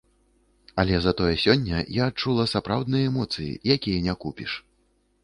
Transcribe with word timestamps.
Але 0.83 0.95
затое 1.05 1.33
сёння 1.43 1.81
я 1.97 2.07
адчула 2.11 2.45
сапраўдныя 2.55 3.11
эмоцыі, 3.11 3.51
якія 3.75 3.99
не 4.07 4.17
купіш. 4.25 4.51